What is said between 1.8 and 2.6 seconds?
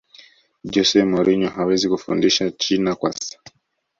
kufundisha